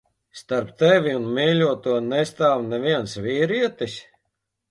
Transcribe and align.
Starp 0.37 0.69
tevi 0.83 1.11
un 1.17 1.25
mīļoto 1.35 1.93
nestāv 2.07 2.65
neviens 2.71 3.15
vīrietis? 3.27 4.01